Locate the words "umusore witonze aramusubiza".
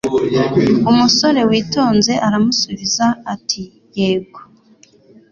0.89-3.05